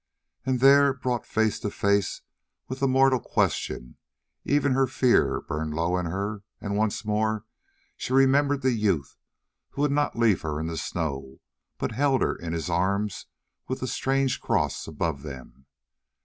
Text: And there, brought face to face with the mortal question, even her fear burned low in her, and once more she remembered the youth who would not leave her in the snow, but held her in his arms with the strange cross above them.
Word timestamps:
And 0.47 0.61
there, 0.61 0.95
brought 0.95 1.27
face 1.27 1.59
to 1.59 1.69
face 1.69 2.23
with 2.67 2.79
the 2.79 2.87
mortal 2.87 3.19
question, 3.19 3.97
even 4.43 4.71
her 4.71 4.87
fear 4.87 5.41
burned 5.41 5.75
low 5.75 5.95
in 5.95 6.07
her, 6.07 6.41
and 6.59 6.75
once 6.75 7.05
more 7.05 7.45
she 7.97 8.11
remembered 8.11 8.63
the 8.63 8.71
youth 8.71 9.15
who 9.69 9.83
would 9.83 9.91
not 9.91 10.17
leave 10.17 10.41
her 10.41 10.59
in 10.59 10.65
the 10.65 10.75
snow, 10.77 11.37
but 11.77 11.91
held 11.91 12.23
her 12.23 12.35
in 12.35 12.51
his 12.51 12.67
arms 12.67 13.27
with 13.67 13.79
the 13.79 13.87
strange 13.87 14.39
cross 14.41 14.87
above 14.87 15.21
them. 15.21 15.67